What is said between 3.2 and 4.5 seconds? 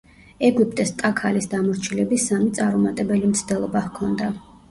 მცდელობა ჰქონდა.